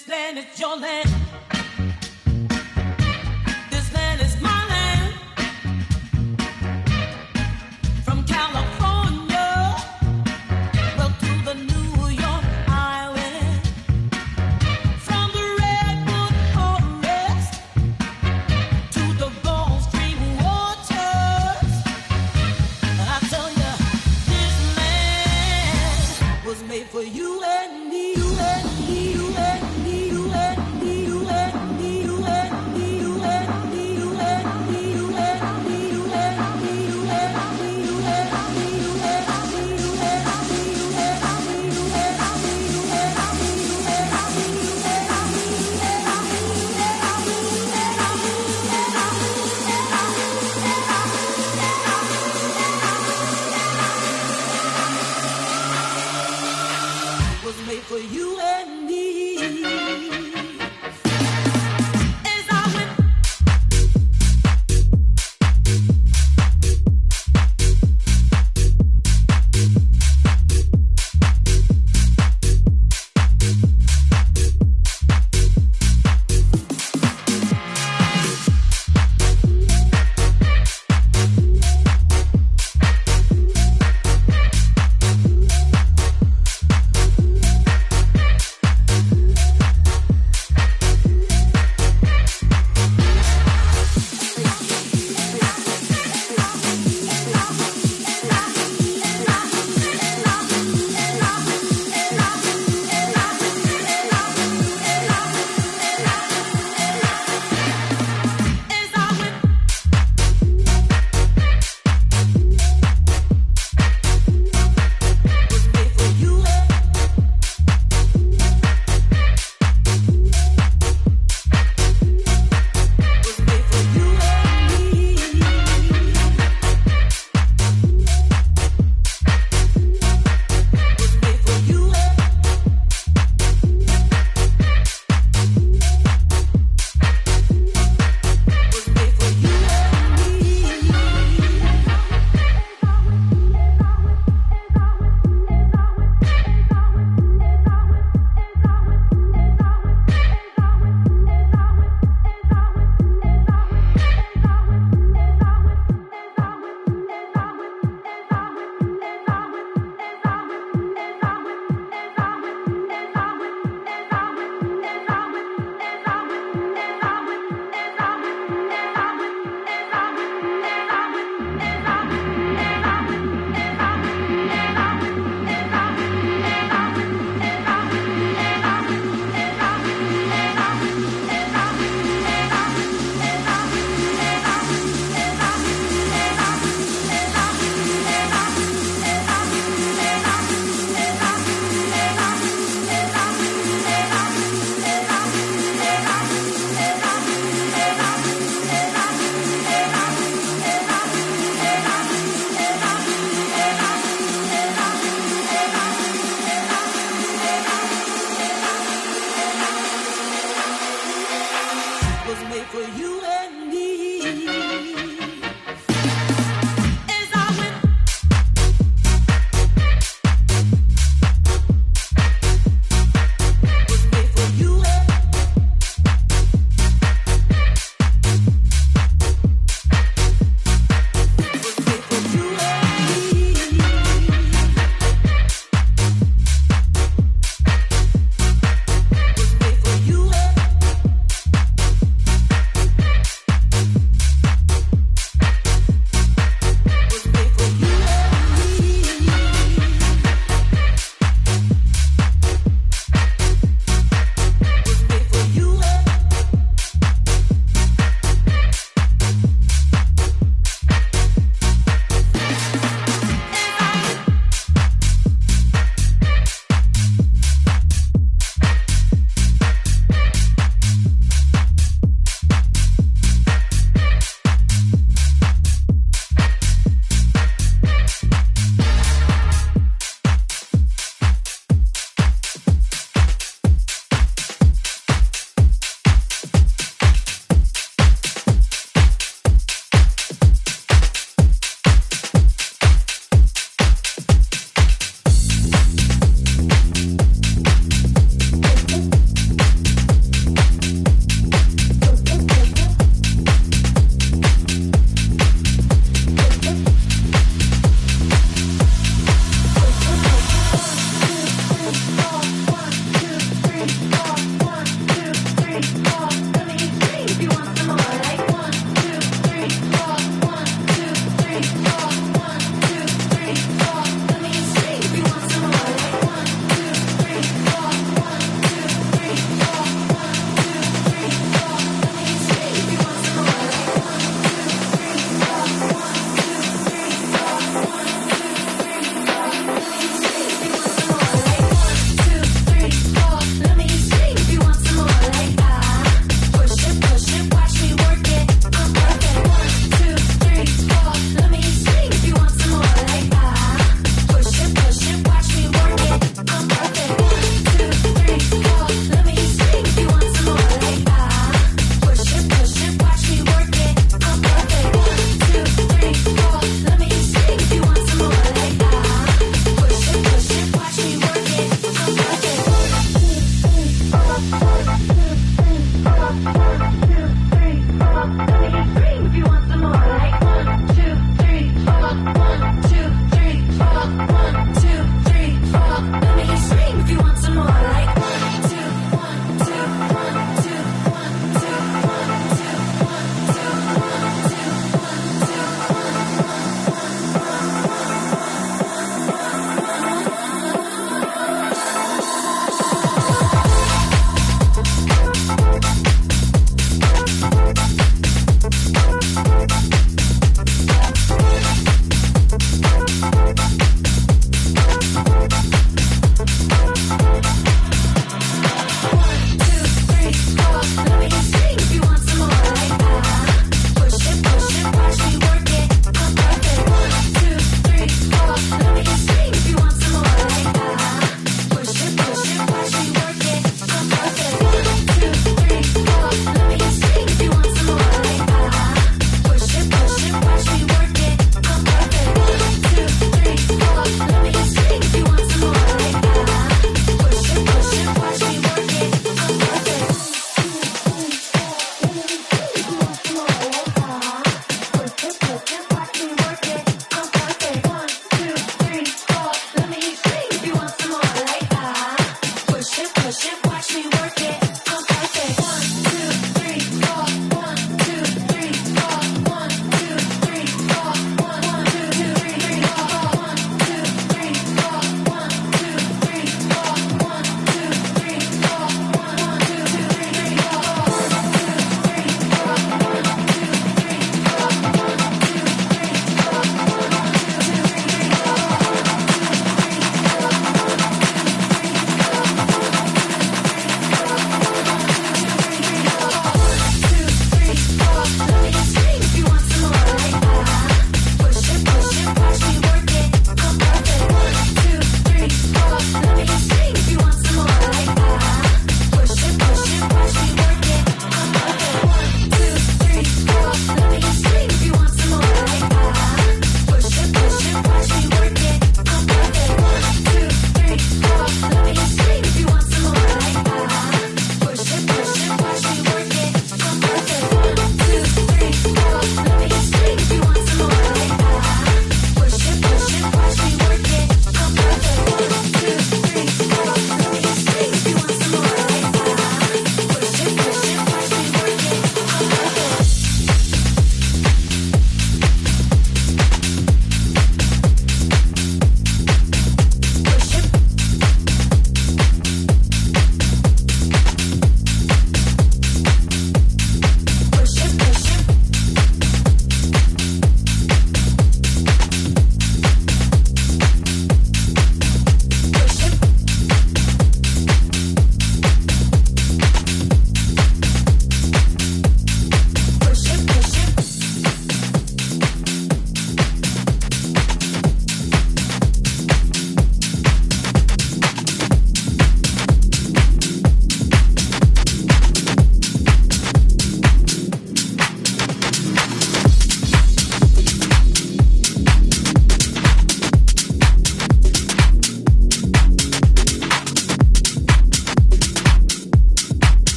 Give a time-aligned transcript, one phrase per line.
[0.00, 1.59] This land is your land.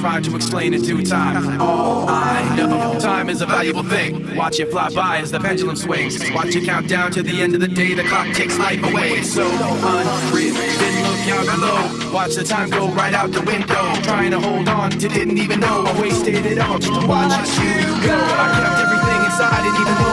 [0.00, 1.60] try to explain in due time.
[1.60, 4.34] All I know, time is a valuable thing.
[4.34, 6.18] Watch it fly by as the pendulum swings.
[6.32, 7.92] Watch it count down to the end of the day.
[7.92, 9.22] The clock takes life away.
[9.22, 10.54] So unreal.
[10.54, 12.12] Then look out below.
[12.14, 13.94] Watch the time go right out the window.
[14.02, 17.48] Trying to hold on to didn't even know I wasted it all just to watch
[17.60, 18.16] you go.
[18.16, 20.09] I kept everything inside and even though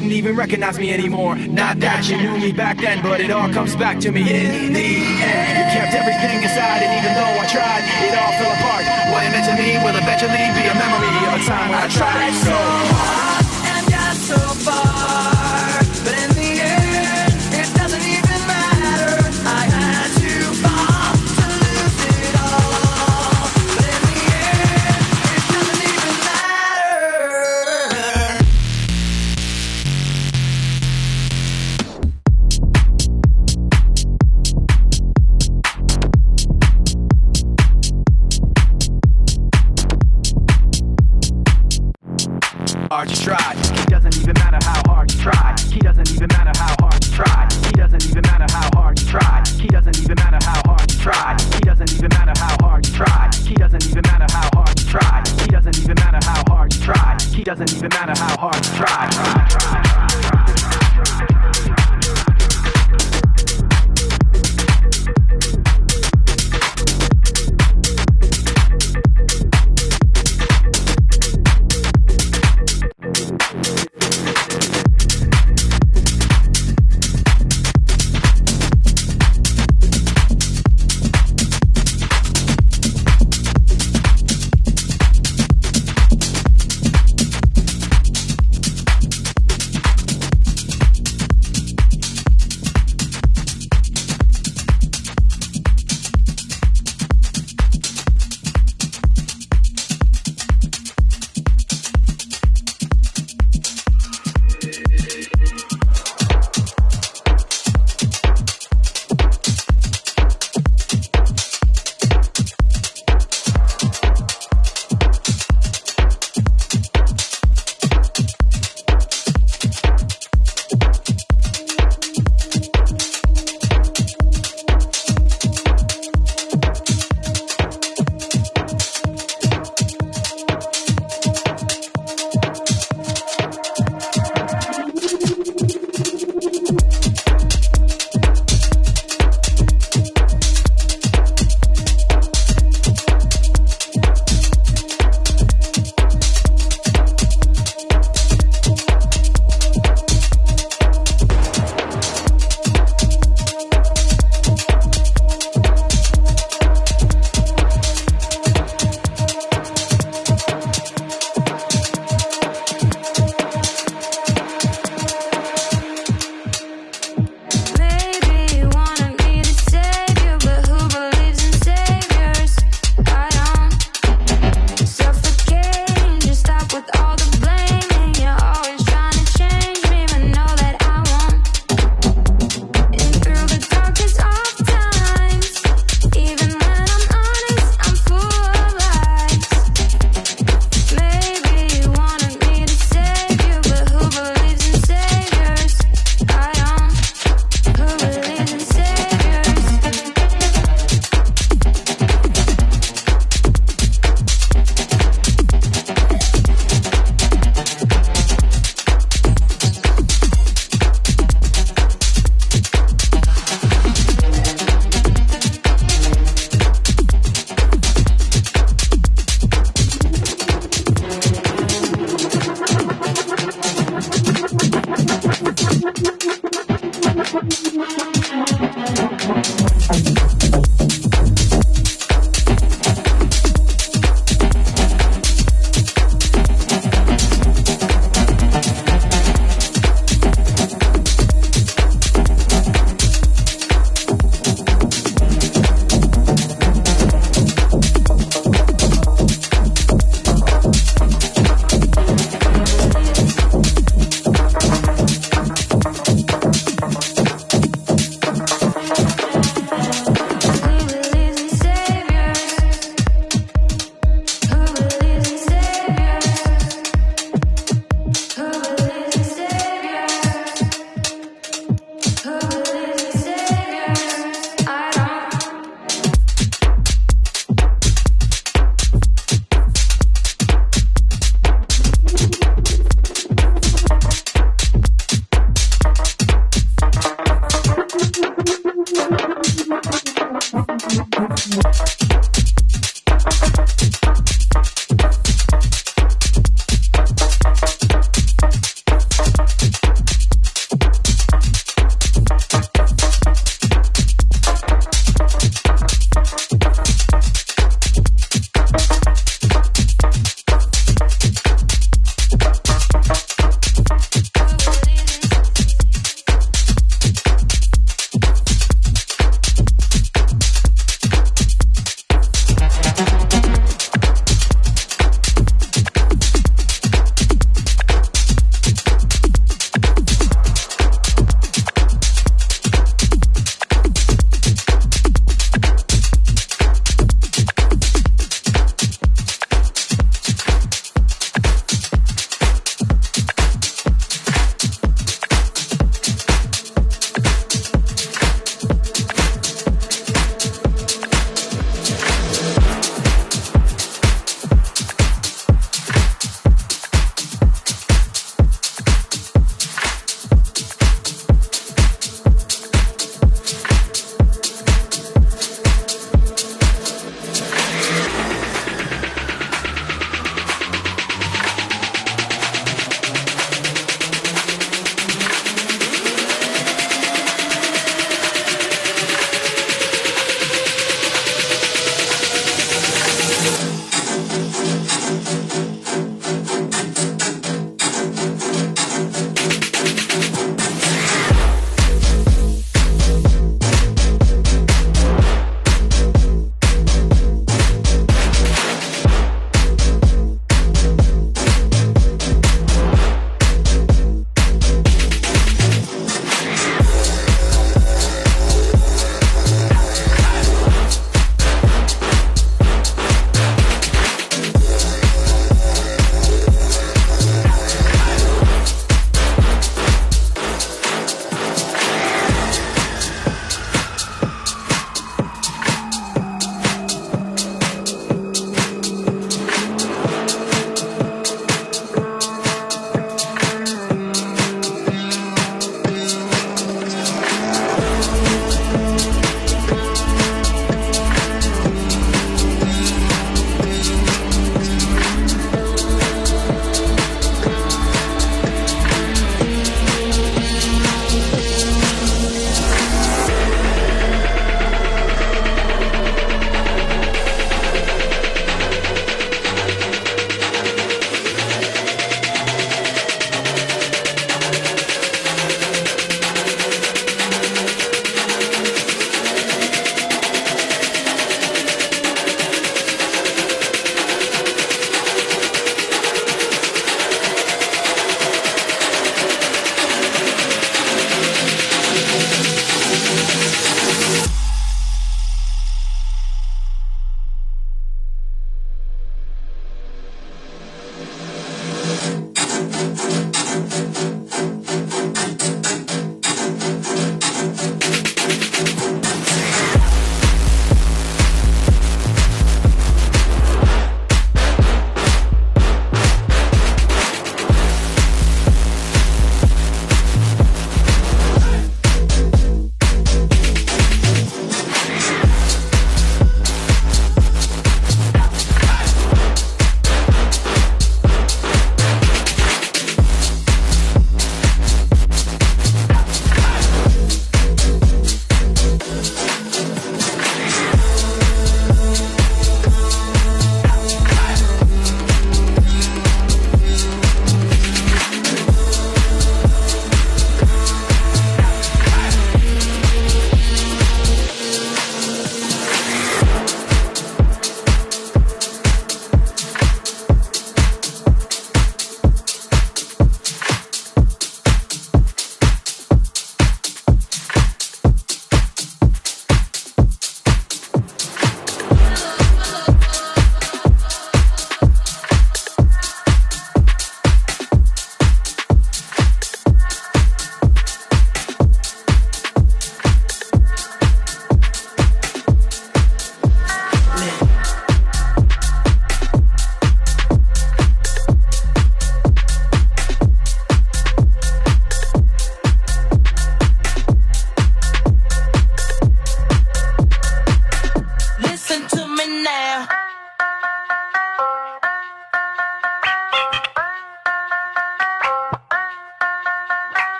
[0.00, 1.36] wouldn't even recognize me anymore.
[1.36, 4.72] Not that you knew me back then, but it all comes back to me in
[4.72, 5.60] the end.
[5.60, 8.84] You kept everything inside, and even though I tried, it all fell apart.
[9.12, 11.88] What it meant to me will eventually be a memory of a time when I
[11.88, 13.29] tried so hard.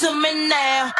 [0.00, 0.92] to me now.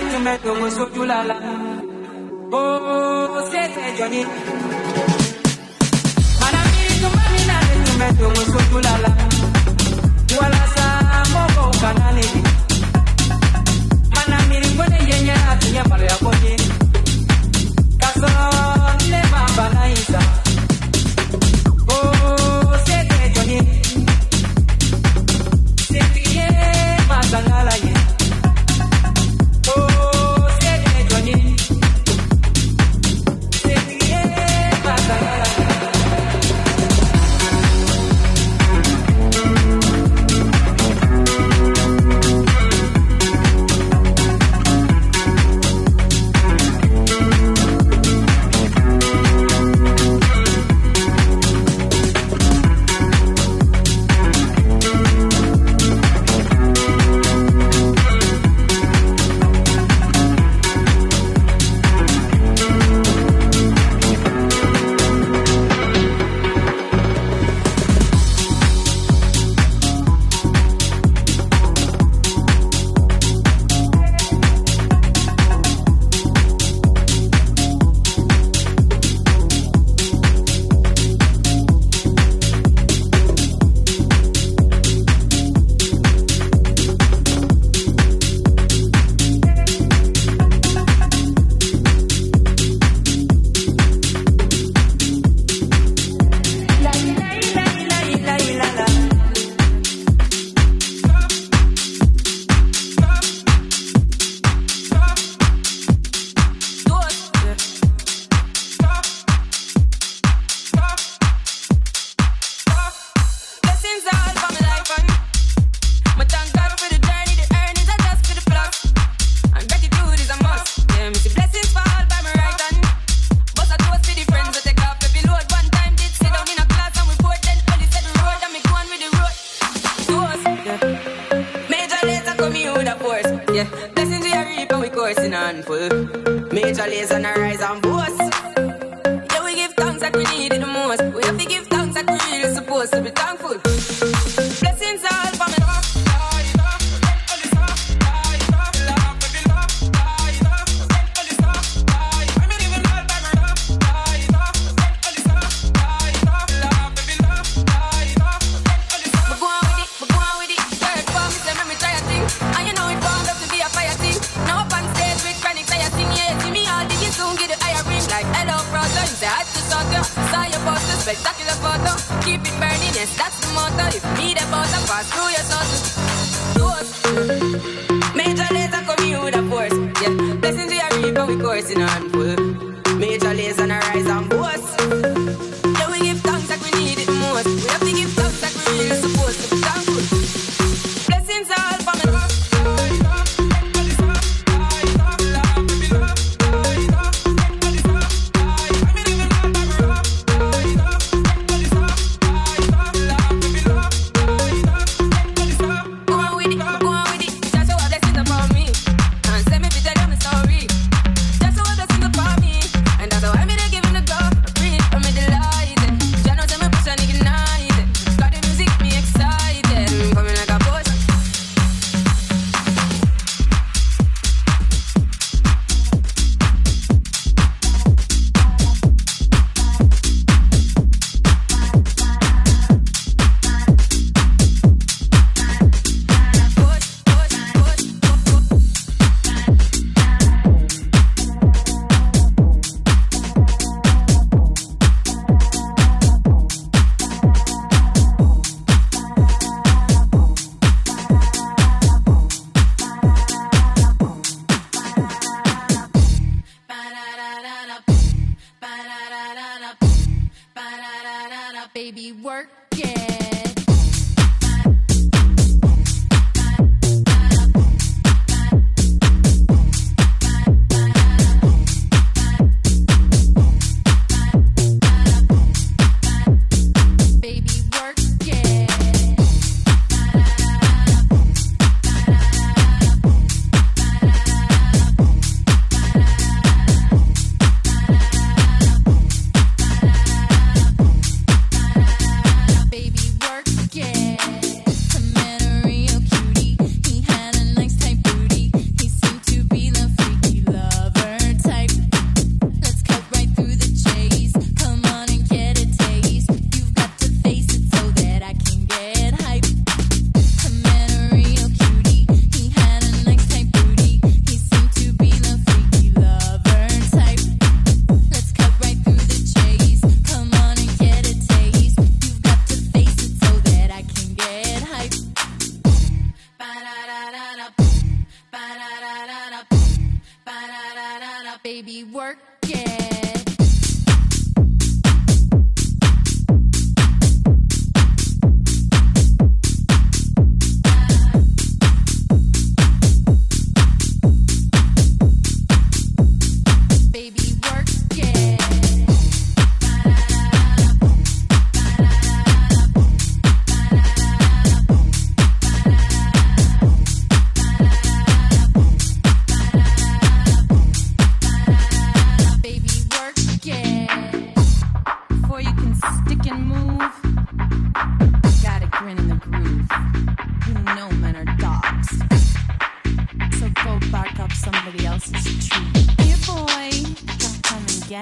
[0.00, 1.34] tumetoka mwesoju lala.
[2.52, 4.26] Oh, Osese joni
[6.40, 9.16] manamiri tumaminale tumetoka mwesoju lala.
[10.40, 12.42] Walasa moko kananini
[14.16, 16.56] manamiri kone yenye atunyamalo yakonye
[17.98, 20.22] kasoro nile bamba naisa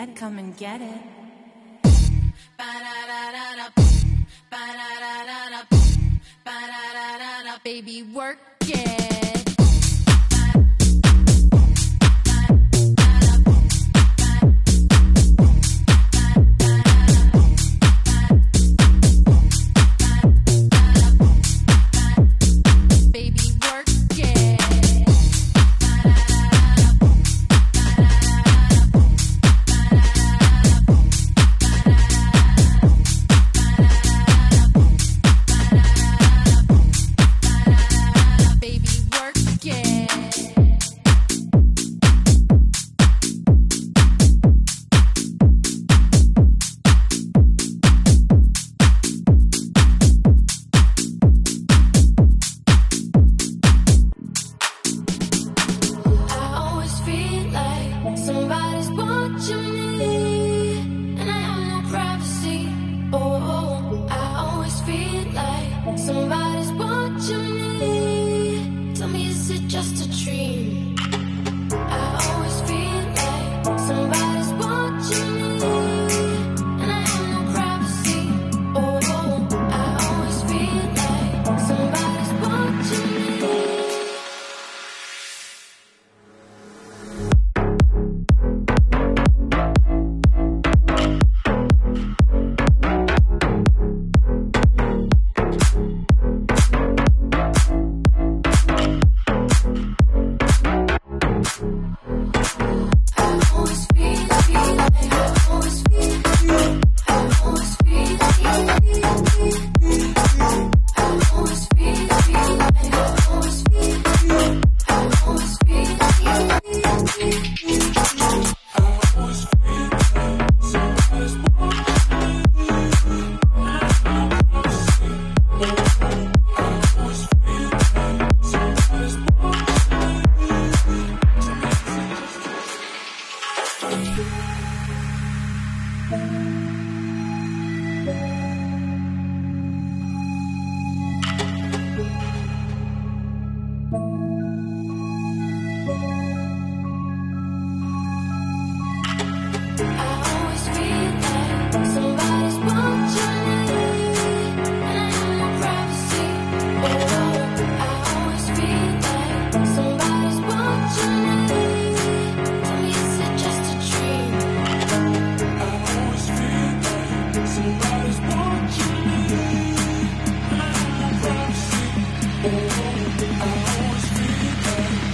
[0.08, 1.00] it, come and get it.
[7.64, 9.27] Baby, work it.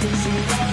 [0.05, 0.64] Cause you.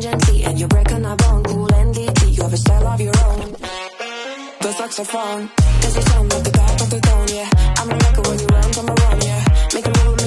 [0.00, 1.42] talking and you're breaking our bone.
[1.44, 3.52] Cool and DT, you have a style of your own.
[4.60, 7.28] The saxophone, does it sound like the top of the tone?
[7.28, 9.44] Yeah, I'm a record when you round, I'm around, yeah.
[9.74, 10.21] Make a move.